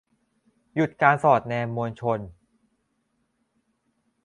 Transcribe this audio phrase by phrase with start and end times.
[0.75, 2.19] หยุดการสอดแนมมวลชน